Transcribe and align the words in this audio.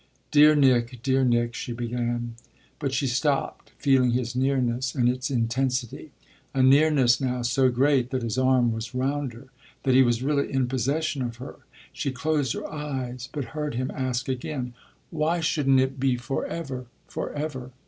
"Dear 0.31 0.55
Nick, 0.55 1.03
dear 1.03 1.23
Nick!" 1.23 1.53
she 1.53 1.73
began. 1.73 2.33
But 2.79 2.91
she 2.91 3.05
stopped, 3.05 3.71
feeling 3.77 4.13
his 4.13 4.35
nearness 4.35 4.95
and 4.95 5.07
its 5.07 5.29
intensity, 5.29 6.09
a 6.55 6.63
nearness 6.63 7.21
now 7.21 7.43
so 7.43 7.69
great 7.69 8.09
that 8.09 8.23
his 8.23 8.35
arm 8.35 8.71
was 8.71 8.95
round 8.95 9.33
her, 9.33 9.49
that 9.83 9.93
he 9.93 10.01
was 10.01 10.23
really 10.23 10.51
in 10.51 10.67
possession 10.67 11.21
of 11.21 11.35
her. 11.35 11.57
She 11.93 12.09
closed 12.09 12.53
her 12.53 12.65
eyes 12.65 13.29
but 13.31 13.49
heard 13.53 13.75
him 13.75 13.91
ask 13.93 14.27
again, 14.27 14.73
"Why 15.11 15.39
shouldn't 15.39 15.79
it 15.79 15.99
be 15.99 16.15
for 16.17 16.47
ever, 16.47 16.87
for 17.07 17.31
ever?" 17.33 17.69